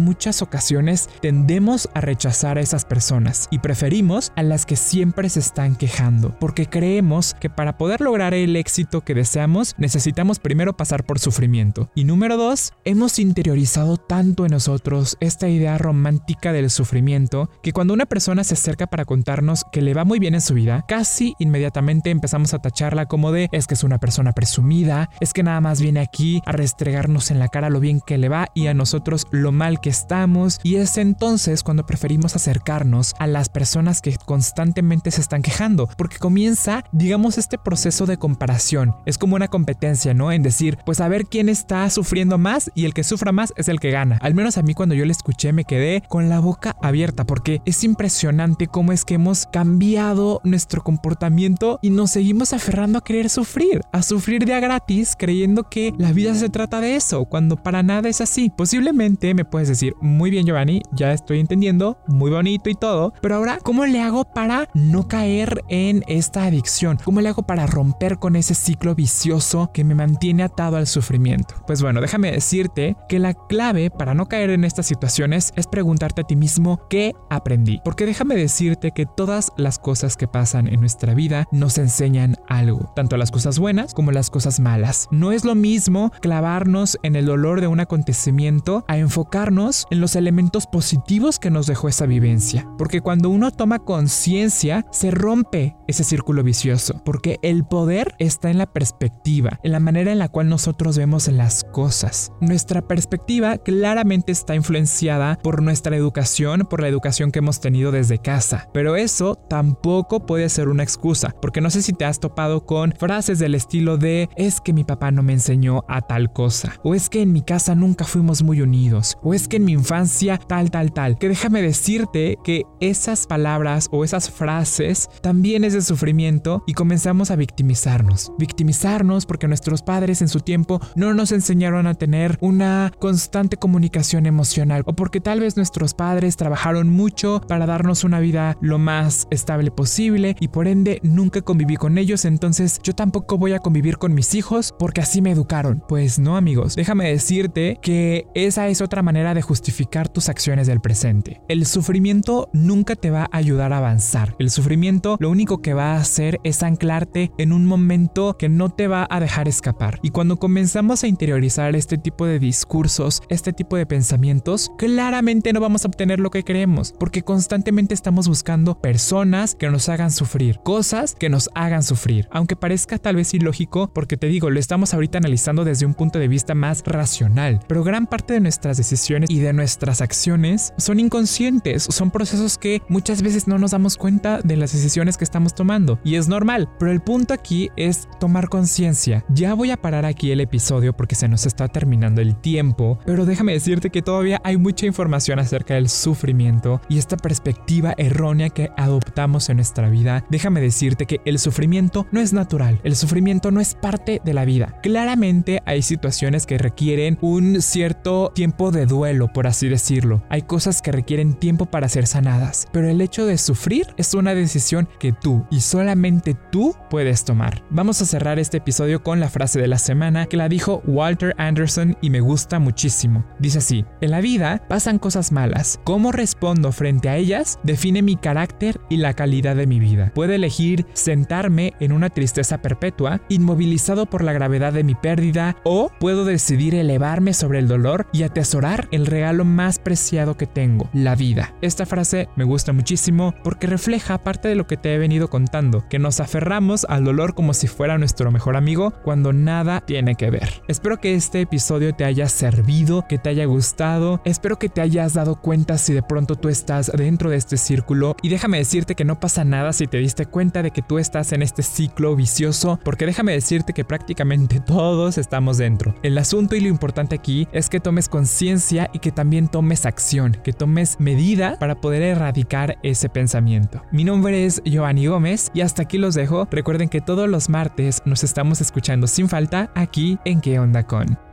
muchas 0.00 0.42
ocasiones 0.42 1.08
tendemos 1.20 1.88
a 1.94 2.00
rechazar 2.00 2.58
a 2.58 2.60
esas 2.60 2.84
personas 2.84 3.48
y 3.50 3.58
preferimos 3.58 4.32
a 4.36 4.42
las 4.42 4.64
que 4.64 4.76
siempre 4.76 5.28
se 5.28 5.40
están 5.40 5.74
quejando, 5.74 6.36
porque 6.38 6.66
creemos 6.66 7.34
que 7.34 7.50
para 7.50 7.76
poder 7.76 8.00
lograr 8.00 8.32
el 8.34 8.54
éxito 8.56 9.00
que 9.00 9.14
deseamos 9.14 9.74
necesitamos 9.78 10.38
primero 10.38 10.76
pasar 10.76 11.04
por 11.04 11.18
sufrimiento. 11.18 11.79
Y 11.94 12.04
número 12.04 12.36
dos, 12.36 12.72
hemos 12.84 13.18
interiorizado 13.18 13.96
tanto 13.96 14.44
en 14.44 14.52
nosotros 14.52 15.16
esta 15.20 15.48
idea 15.48 15.78
romántica 15.78 16.52
del 16.52 16.70
sufrimiento 16.70 17.50
que 17.62 17.72
cuando 17.72 17.94
una 17.94 18.06
persona 18.06 18.44
se 18.44 18.54
acerca 18.54 18.86
para 18.86 19.04
contarnos 19.04 19.64
que 19.72 19.82
le 19.82 19.94
va 19.94 20.04
muy 20.04 20.18
bien 20.18 20.34
en 20.34 20.40
su 20.40 20.54
vida, 20.54 20.84
casi 20.86 21.34
inmediatamente 21.38 22.10
empezamos 22.10 22.54
a 22.54 22.58
tacharla 22.60 23.06
como 23.06 23.32
de 23.32 23.48
es 23.52 23.66
que 23.66 23.74
es 23.74 23.84
una 23.84 23.98
persona 23.98 24.32
presumida, 24.32 25.10
es 25.20 25.32
que 25.32 25.42
nada 25.42 25.60
más 25.60 25.80
viene 25.80 26.00
aquí 26.00 26.42
a 26.46 26.52
restregarnos 26.52 27.30
en 27.30 27.38
la 27.38 27.48
cara 27.48 27.70
lo 27.70 27.80
bien 27.80 28.00
que 28.00 28.18
le 28.18 28.28
va 28.28 28.48
y 28.54 28.66
a 28.66 28.74
nosotros 28.74 29.26
lo 29.30 29.52
mal 29.52 29.80
que 29.80 29.90
estamos 29.90 30.60
y 30.62 30.76
es 30.76 30.98
entonces 30.98 31.62
cuando 31.62 31.86
preferimos 31.86 32.36
acercarnos 32.36 33.14
a 33.18 33.26
las 33.26 33.48
personas 33.48 34.00
que 34.00 34.16
constantemente 34.16 35.10
se 35.10 35.20
están 35.20 35.42
quejando, 35.42 35.88
porque 35.96 36.18
comienza, 36.18 36.84
digamos, 36.92 37.38
este 37.38 37.58
proceso 37.58 38.06
de 38.06 38.18
comparación. 38.18 38.94
Es 39.06 39.18
como 39.18 39.36
una 39.36 39.48
competencia, 39.48 40.14
¿no? 40.14 40.32
En 40.32 40.42
decir, 40.42 40.78
pues 40.84 41.00
a 41.00 41.08
ver 41.08 41.26
quién 41.26 41.48
está 41.70 41.88
sufriendo 41.88 42.36
más 42.36 42.72
y 42.74 42.84
el 42.84 42.94
que 42.94 43.04
sufra 43.04 43.30
más 43.30 43.52
es 43.56 43.68
el 43.68 43.78
que 43.78 43.92
gana. 43.92 44.18
Al 44.22 44.34
menos 44.34 44.58
a 44.58 44.62
mí 44.62 44.74
cuando 44.74 44.96
yo 44.96 45.04
le 45.04 45.12
escuché 45.12 45.52
me 45.52 45.64
quedé 45.64 46.02
con 46.08 46.28
la 46.28 46.40
boca 46.40 46.74
abierta 46.82 47.22
porque 47.22 47.62
es 47.64 47.84
impresionante 47.84 48.66
cómo 48.66 48.90
es 48.90 49.04
que 49.04 49.14
hemos 49.14 49.46
cambiado 49.46 50.40
nuestro 50.42 50.82
comportamiento 50.82 51.78
y 51.80 51.90
nos 51.90 52.10
seguimos 52.10 52.52
aferrando 52.54 52.98
a 52.98 53.04
querer 53.04 53.30
sufrir, 53.30 53.82
a 53.92 54.02
sufrir 54.02 54.44
de 54.46 54.54
a 54.54 54.58
gratis 54.58 55.14
creyendo 55.16 55.62
que 55.62 55.94
la 55.96 56.12
vida 56.12 56.34
se 56.34 56.48
trata 56.48 56.80
de 56.80 56.96
eso, 56.96 57.26
cuando 57.26 57.54
para 57.54 57.84
nada 57.84 58.08
es 58.08 58.20
así. 58.20 58.50
Posiblemente 58.50 59.32
me 59.34 59.44
puedes 59.44 59.68
decir, 59.68 59.94
muy 60.00 60.30
bien 60.30 60.46
Giovanni, 60.46 60.82
ya 60.90 61.12
estoy 61.12 61.38
entendiendo, 61.38 61.98
muy 62.08 62.32
bonito 62.32 62.68
y 62.68 62.74
todo, 62.74 63.14
pero 63.22 63.36
ahora, 63.36 63.58
¿cómo 63.62 63.86
le 63.86 64.00
hago 64.00 64.24
para 64.24 64.68
no 64.74 65.06
caer 65.06 65.62
en 65.68 66.02
esta 66.08 66.46
adicción? 66.46 66.98
¿Cómo 67.04 67.20
le 67.20 67.28
hago 67.28 67.44
para 67.44 67.66
romper 67.66 68.18
con 68.18 68.34
ese 68.34 68.56
ciclo 68.56 68.96
vicioso 68.96 69.70
que 69.72 69.84
me 69.84 69.94
mantiene 69.94 70.42
atado 70.42 70.76
al 70.76 70.88
sufrimiento? 70.88 71.59
Pues 71.66 71.82
bueno, 71.82 72.00
déjame 72.00 72.32
decirte 72.32 72.96
que 73.08 73.18
la 73.18 73.34
clave 73.34 73.90
para 73.90 74.14
no 74.14 74.26
caer 74.26 74.50
en 74.50 74.64
estas 74.64 74.86
situaciones 74.86 75.52
es 75.56 75.66
preguntarte 75.66 76.22
a 76.22 76.24
ti 76.24 76.36
mismo 76.36 76.86
qué 76.88 77.12
aprendí. 77.30 77.80
Porque 77.84 78.06
déjame 78.06 78.36
decirte 78.36 78.92
que 78.92 79.06
todas 79.06 79.52
las 79.56 79.78
cosas 79.78 80.16
que 80.16 80.28
pasan 80.28 80.68
en 80.68 80.80
nuestra 80.80 81.14
vida 81.14 81.46
nos 81.52 81.78
enseñan 81.78 82.36
algo, 82.48 82.92
tanto 82.94 83.16
las 83.16 83.30
cosas 83.30 83.58
buenas 83.58 83.94
como 83.94 84.12
las 84.12 84.30
cosas 84.30 84.60
malas. 84.60 85.08
No 85.10 85.32
es 85.32 85.44
lo 85.44 85.54
mismo 85.54 86.12
clavarnos 86.20 86.98
en 87.02 87.16
el 87.16 87.26
dolor 87.26 87.60
de 87.60 87.66
un 87.66 87.80
acontecimiento 87.80 88.84
a 88.88 88.98
enfocarnos 88.98 89.86
en 89.90 90.00
los 90.00 90.16
elementos 90.16 90.66
positivos 90.66 91.38
que 91.38 91.50
nos 91.50 91.66
dejó 91.66 91.88
esa 91.88 92.06
vivencia. 92.06 92.66
Porque 92.78 93.00
cuando 93.00 93.30
uno 93.30 93.50
toma 93.50 93.78
conciencia, 93.80 94.86
se 94.90 95.10
rompe 95.10 95.76
ese 95.86 96.04
círculo 96.04 96.42
vicioso, 96.42 97.02
porque 97.04 97.38
el 97.42 97.64
poder 97.64 98.14
está 98.18 98.50
en 98.50 98.58
la 98.58 98.72
perspectiva, 98.72 99.60
en 99.62 99.72
la 99.72 99.80
manera 99.80 100.12
en 100.12 100.18
la 100.18 100.28
cual 100.28 100.48
nosotros 100.48 100.96
vemos 100.96 101.28
las 101.28 101.49
cosas. 101.72 102.32
Nuestra 102.40 102.82
perspectiva 102.82 103.58
claramente 103.58 104.32
está 104.32 104.54
influenciada 104.54 105.38
por 105.42 105.62
nuestra 105.62 105.96
educación, 105.96 106.66
por 106.68 106.80
la 106.80 106.88
educación 106.88 107.32
que 107.32 107.40
hemos 107.40 107.60
tenido 107.60 107.92
desde 107.92 108.18
casa, 108.18 108.68
pero 108.72 108.96
eso 108.96 109.34
tampoco 109.34 110.26
puede 110.26 110.48
ser 110.48 110.68
una 110.68 110.82
excusa, 110.82 111.34
porque 111.42 111.60
no 111.60 111.70
sé 111.70 111.82
si 111.82 111.92
te 111.92 112.04
has 112.04 112.20
topado 112.20 112.64
con 112.64 112.92
frases 112.92 113.38
del 113.38 113.54
estilo 113.54 113.96
de 113.96 114.28
es 114.36 114.60
que 114.60 114.72
mi 114.72 114.84
papá 114.84 115.10
no 115.10 115.22
me 115.22 115.32
enseñó 115.32 115.84
a 115.88 116.00
tal 116.00 116.32
cosa, 116.32 116.74
o 116.82 116.94
es 116.94 117.08
que 117.08 117.22
en 117.22 117.32
mi 117.32 117.42
casa 117.42 117.74
nunca 117.74 118.04
fuimos 118.04 118.42
muy 118.42 118.60
unidos, 118.60 119.18
o 119.22 119.34
es 119.34 119.48
que 119.48 119.56
en 119.56 119.64
mi 119.64 119.72
infancia 119.72 120.38
tal, 120.38 120.70
tal, 120.70 120.92
tal, 120.92 121.18
que 121.18 121.28
déjame 121.28 121.62
decirte 121.62 122.36
que 122.44 122.64
esas 122.80 123.26
palabras 123.26 123.88
o 123.90 124.04
esas 124.04 124.30
frases 124.30 125.08
también 125.22 125.64
es 125.64 125.72
de 125.72 125.82
sufrimiento 125.82 126.62
y 126.66 126.74
comenzamos 126.74 127.30
a 127.30 127.36
victimizarnos, 127.36 128.32
victimizarnos 128.38 129.26
porque 129.26 129.48
nuestros 129.48 129.82
padres 129.82 130.22
en 130.22 130.28
su 130.28 130.40
tiempo 130.40 130.80
no 130.94 131.14
nos 131.14 131.29
enseñaron 131.32 131.86
a 131.86 131.94
tener 131.94 132.38
una 132.40 132.92
constante 132.98 133.56
comunicación 133.56 134.26
emocional, 134.26 134.82
o 134.86 134.94
porque 134.94 135.20
tal 135.20 135.40
vez 135.40 135.56
nuestros 135.56 135.94
padres 135.94 136.36
trabajaron 136.36 136.88
mucho 136.88 137.40
para 137.46 137.66
darnos 137.66 138.04
una 138.04 138.20
vida 138.20 138.56
lo 138.60 138.78
más 138.78 139.26
estable 139.30 139.70
posible 139.70 140.36
y 140.40 140.48
por 140.48 140.68
ende 140.68 141.00
nunca 141.02 141.42
conviví 141.42 141.76
con 141.76 141.98
ellos, 141.98 142.24
entonces 142.24 142.80
yo 142.82 142.94
tampoco 142.94 143.38
voy 143.38 143.52
a 143.52 143.58
convivir 143.58 143.98
con 143.98 144.14
mis 144.14 144.34
hijos 144.34 144.74
porque 144.78 145.00
así 145.00 145.22
me 145.22 145.30
educaron. 145.30 145.82
Pues 145.88 146.18
no 146.18 146.36
amigos, 146.36 146.76
déjame 146.76 147.10
decirte 147.10 147.78
que 147.82 148.26
esa 148.34 148.68
es 148.68 148.80
otra 148.80 149.02
manera 149.02 149.34
de 149.34 149.42
justificar 149.42 150.08
tus 150.08 150.28
acciones 150.28 150.66
del 150.66 150.80
presente. 150.80 151.40
El 151.48 151.66
sufrimiento 151.66 152.48
nunca 152.52 152.96
te 152.96 153.10
va 153.10 153.28
a 153.30 153.36
ayudar 153.36 153.72
a 153.72 153.78
avanzar. 153.78 154.34
El 154.38 154.50
sufrimiento 154.50 155.16
lo 155.20 155.30
único 155.30 155.62
que 155.62 155.74
va 155.74 155.92
a 155.92 156.00
hacer 156.00 156.40
es 156.44 156.62
anclarte 156.62 157.32
en 157.38 157.52
un 157.52 157.66
momento 157.66 158.36
que 158.38 158.48
no 158.48 158.70
te 158.70 158.88
va 158.88 159.06
a 159.10 159.20
dejar 159.20 159.48
escapar. 159.48 159.98
Y 160.02 160.10
cuando 160.10 160.38
comenzamos 160.38 161.04
a 161.04 161.08
interiorizar 161.20 161.76
este 161.76 161.98
tipo 161.98 162.24
de 162.24 162.38
discursos, 162.38 163.20
este 163.28 163.52
tipo 163.52 163.76
de 163.76 163.84
pensamientos, 163.84 164.72
claramente 164.78 165.52
no 165.52 165.60
vamos 165.60 165.84
a 165.84 165.88
obtener 165.88 166.18
lo 166.18 166.30
que 166.30 166.44
queremos, 166.44 166.94
porque 166.98 167.20
constantemente 167.20 167.92
estamos 167.92 168.26
buscando 168.26 168.80
personas 168.80 169.54
que 169.54 169.68
nos 169.68 169.90
hagan 169.90 170.10
sufrir, 170.10 170.60
cosas 170.64 171.14
que 171.14 171.28
nos 171.28 171.50
hagan 171.54 171.82
sufrir, 171.82 172.26
aunque 172.30 172.56
parezca 172.56 172.96
tal 172.96 173.16
vez 173.16 173.34
ilógico, 173.34 173.92
porque 173.92 174.16
te 174.16 174.28
digo, 174.28 174.48
lo 174.48 174.58
estamos 174.58 174.94
ahorita 174.94 175.18
analizando 175.18 175.66
desde 175.66 175.84
un 175.84 175.92
punto 175.92 176.18
de 176.18 176.26
vista 176.26 176.54
más 176.54 176.82
racional, 176.86 177.60
pero 177.68 177.84
gran 177.84 178.06
parte 178.06 178.32
de 178.32 178.40
nuestras 178.40 178.78
decisiones 178.78 179.28
y 179.28 179.40
de 179.40 179.52
nuestras 179.52 180.00
acciones 180.00 180.72
son 180.78 181.00
inconscientes, 181.00 181.82
son 181.82 182.10
procesos 182.10 182.56
que 182.56 182.80
muchas 182.88 183.20
veces 183.20 183.46
no 183.46 183.58
nos 183.58 183.72
damos 183.72 183.98
cuenta 183.98 184.40
de 184.40 184.56
las 184.56 184.72
decisiones 184.72 185.18
que 185.18 185.24
estamos 185.24 185.54
tomando, 185.54 186.00
y 186.02 186.14
es 186.14 186.28
normal, 186.28 186.70
pero 186.78 186.90
el 186.90 187.02
punto 187.02 187.34
aquí 187.34 187.68
es 187.76 188.08
tomar 188.18 188.48
conciencia. 188.48 189.22
Ya 189.28 189.52
voy 189.52 189.70
a 189.70 189.76
parar 189.76 190.06
aquí 190.06 190.30
el 190.30 190.40
episodio 190.40 190.94
porque 190.96 191.09
se 191.14 191.28
nos 191.28 191.46
está 191.46 191.68
terminando 191.68 192.20
el 192.20 192.36
tiempo, 192.36 192.98
pero 193.06 193.24
déjame 193.24 193.52
decirte 193.52 193.90
que 193.90 194.02
todavía 194.02 194.40
hay 194.44 194.56
mucha 194.56 194.86
información 194.86 195.38
acerca 195.38 195.74
del 195.74 195.88
sufrimiento 195.88 196.80
y 196.88 196.98
esta 196.98 197.16
perspectiva 197.16 197.94
errónea 197.96 198.50
que 198.50 198.70
adoptamos 198.76 199.48
en 199.48 199.56
nuestra 199.56 199.88
vida. 199.88 200.24
Déjame 200.30 200.60
decirte 200.60 201.06
que 201.06 201.20
el 201.24 201.38
sufrimiento 201.38 202.06
no 202.12 202.20
es 202.20 202.32
natural, 202.32 202.80
el 202.84 202.96
sufrimiento 202.96 203.50
no 203.50 203.60
es 203.60 203.74
parte 203.74 204.20
de 204.24 204.34
la 204.34 204.44
vida. 204.44 204.78
Claramente 204.82 205.62
hay 205.66 205.82
situaciones 205.82 206.46
que 206.46 206.58
requieren 206.58 207.18
un 207.20 207.62
cierto 207.62 208.32
tiempo 208.34 208.70
de 208.70 208.86
duelo, 208.86 209.28
por 209.32 209.46
así 209.46 209.68
decirlo. 209.68 210.22
Hay 210.28 210.42
cosas 210.42 210.82
que 210.82 210.92
requieren 210.92 211.34
tiempo 211.34 211.66
para 211.66 211.88
ser 211.88 212.06
sanadas, 212.06 212.66
pero 212.72 212.88
el 212.88 213.00
hecho 213.00 213.26
de 213.26 213.38
sufrir 213.38 213.86
es 213.96 214.14
una 214.14 214.34
decisión 214.34 214.88
que 214.98 215.12
tú 215.12 215.44
y 215.50 215.60
solamente 215.60 216.36
tú 216.50 216.74
puedes 216.88 217.24
tomar. 217.24 217.62
Vamos 217.70 218.00
a 218.02 218.06
cerrar 218.06 218.38
este 218.38 218.58
episodio 218.58 219.02
con 219.02 219.20
la 219.20 219.28
frase 219.28 219.60
de 219.60 219.68
la 219.68 219.78
semana 219.78 220.26
que 220.26 220.36
la 220.36 220.48
dijo 220.48 220.82
Walter 221.00 221.34
Anderson 221.38 221.96
y 222.02 222.10
me 222.10 222.20
gusta 222.20 222.58
muchísimo. 222.58 223.24
Dice 223.38 223.56
así, 223.56 223.86
en 224.02 224.10
la 224.10 224.20
vida 224.20 224.62
pasan 224.68 224.98
cosas 224.98 225.32
malas. 225.32 225.80
Cómo 225.82 226.12
respondo 226.12 226.72
frente 226.72 227.08
a 227.08 227.16
ellas 227.16 227.58
define 227.62 228.02
mi 228.02 228.16
carácter 228.16 228.78
y 228.90 228.98
la 228.98 229.14
calidad 229.14 229.56
de 229.56 229.66
mi 229.66 229.80
vida. 229.80 230.12
Puedo 230.14 230.34
elegir 230.34 230.84
sentarme 230.92 231.72
en 231.80 231.92
una 231.92 232.10
tristeza 232.10 232.60
perpetua, 232.60 233.22
inmovilizado 233.30 234.04
por 234.04 234.22
la 234.22 234.34
gravedad 234.34 234.74
de 234.74 234.84
mi 234.84 234.94
pérdida, 234.94 235.56
o 235.64 235.90
puedo 235.98 236.26
decidir 236.26 236.74
elevarme 236.74 237.32
sobre 237.32 237.60
el 237.60 237.68
dolor 237.68 238.06
y 238.12 238.24
atesorar 238.24 238.86
el 238.90 239.06
regalo 239.06 239.46
más 239.46 239.78
preciado 239.78 240.36
que 240.36 240.46
tengo, 240.46 240.90
la 240.92 241.14
vida. 241.14 241.54
Esta 241.62 241.86
frase 241.86 242.28
me 242.36 242.44
gusta 242.44 242.74
muchísimo 242.74 243.34
porque 243.42 243.66
refleja 243.66 244.18
parte 244.18 244.48
de 244.48 244.54
lo 244.54 244.66
que 244.66 244.76
te 244.76 244.94
he 244.94 244.98
venido 244.98 245.30
contando, 245.30 245.88
que 245.88 245.98
nos 245.98 246.20
aferramos 246.20 246.84
al 246.90 247.04
dolor 247.04 247.34
como 247.34 247.54
si 247.54 247.68
fuera 247.68 247.96
nuestro 247.96 248.30
mejor 248.30 248.58
amigo 248.58 248.92
cuando 249.02 249.32
nada 249.32 249.80
tiene 249.80 250.14
que 250.14 250.28
ver. 250.28 250.62
Espero 250.68 250.89
que 250.98 251.14
este 251.14 251.40
episodio 251.42 251.94
te 251.94 252.04
haya 252.04 252.28
servido, 252.28 253.06
que 253.06 253.18
te 253.18 253.28
haya 253.28 253.44
gustado, 253.44 254.20
espero 254.24 254.58
que 254.58 254.68
te 254.68 254.80
hayas 254.80 255.14
dado 255.14 255.36
cuenta 255.36 255.78
si 255.78 255.92
de 255.92 256.02
pronto 256.02 256.36
tú 256.36 256.48
estás 256.48 256.90
dentro 256.94 257.30
de 257.30 257.36
este 257.36 257.56
círculo 257.56 258.16
y 258.22 258.28
déjame 258.28 258.58
decirte 258.58 258.94
que 258.94 259.04
no 259.04 259.20
pasa 259.20 259.44
nada 259.44 259.72
si 259.72 259.86
te 259.86 259.98
diste 259.98 260.26
cuenta 260.26 260.62
de 260.62 260.70
que 260.70 260.82
tú 260.82 260.98
estás 260.98 261.32
en 261.32 261.42
este 261.42 261.62
ciclo 261.62 262.16
vicioso, 262.16 262.80
porque 262.84 263.06
déjame 263.06 263.32
decirte 263.32 263.72
que 263.72 263.84
prácticamente 263.84 264.60
todos 264.66 265.18
estamos 265.18 265.58
dentro. 265.58 265.94
El 266.02 266.18
asunto 266.18 266.56
y 266.56 266.60
lo 266.60 266.68
importante 266.68 267.14
aquí 267.14 267.46
es 267.52 267.68
que 267.68 267.80
tomes 267.80 268.08
conciencia 268.08 268.90
y 268.92 268.98
que 268.98 269.12
también 269.12 269.48
tomes 269.48 269.86
acción, 269.86 270.36
que 270.42 270.52
tomes 270.52 270.98
medida 270.98 271.58
para 271.58 271.76
poder 271.76 272.02
erradicar 272.02 272.78
ese 272.82 273.08
pensamiento. 273.08 273.82
Mi 273.92 274.04
nombre 274.04 274.46
es 274.46 274.62
Giovanni 274.64 275.06
Gómez 275.06 275.50
y 275.54 275.60
hasta 275.60 275.82
aquí 275.82 275.98
los 275.98 276.14
dejo. 276.14 276.48
Recuerden 276.50 276.88
que 276.88 277.00
todos 277.00 277.28
los 277.28 277.48
martes 277.48 278.02
nos 278.04 278.24
estamos 278.24 278.60
escuchando 278.60 279.06
sin 279.06 279.28
falta 279.28 279.70
aquí 279.74 280.18
en 280.24 280.40
¿Qué 280.40 280.58
onda 280.58 280.79
con? 280.86 281.29